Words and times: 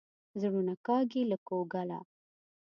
زړونه 0.41 0.73
کاږي 0.85 1.21
له 1.31 1.37
کوګله. 1.47 1.99